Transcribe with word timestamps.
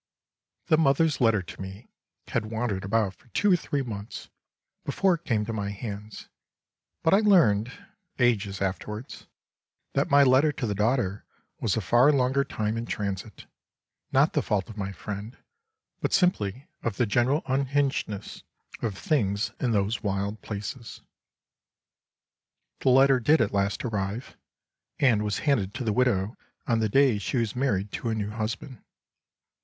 The 0.65 0.79
mother's 0.79 1.21
letter 1.21 1.43
to 1.43 1.61
me 1.61 1.91
had 2.29 2.47
wandered 2.49 2.83
about 2.83 3.13
for 3.13 3.27
two 3.27 3.53
or 3.53 3.55
three 3.55 3.83
months 3.83 4.29
before 4.83 5.13
it 5.13 5.25
came 5.25 5.45
to 5.45 5.53
my 5.53 5.69
hands; 5.69 6.27
but 7.03 7.13
I 7.13 7.19
learned, 7.19 7.71
ages 8.17 8.63
afterwards, 8.63 9.27
that 9.93 10.09
my 10.09 10.23
letter 10.23 10.51
to 10.53 10.65
the 10.65 10.73
daughter 10.73 11.23
was 11.59 11.77
a 11.77 11.81
far 11.81 12.11
longer 12.11 12.43
time 12.43 12.77
in 12.77 12.87
transit; 12.87 13.45
not 14.11 14.33
the 14.33 14.41
fault 14.41 14.71
of 14.71 14.75
my 14.75 14.91
friend, 14.91 15.37
but 15.99 16.13
simply 16.13 16.67
of 16.81 16.97
the 16.97 17.05
general 17.05 17.43
unhingedness 17.45 18.41
of 18.81 18.97
things 18.97 19.51
in 19.59 19.69
those 19.69 20.01
wild 20.01 20.41
places. 20.41 21.01
The 22.79 22.89
letter 22.89 23.19
did 23.19 23.39
at 23.39 23.53
last 23.53 23.85
arrive, 23.85 24.35
and 24.97 25.23
was 25.23 25.37
handed 25.45 25.75
to 25.75 25.83
the 25.83 25.93
widow 25.93 26.35
on 26.65 26.79
the 26.79 26.89
day 26.89 27.19
she 27.19 27.37
was 27.37 27.55
married 27.55 27.91
to 27.91 28.09
a 28.09 28.15
new 28.15 28.31
husband. 28.31 28.81